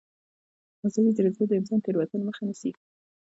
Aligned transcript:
مصنوعي 0.83 1.11
ځیرکتیا 1.15 1.45
د 1.47 1.51
انساني 1.59 1.81
تېروتنو 1.85 2.25
مخه 2.29 2.43
نیسي. 2.47 2.71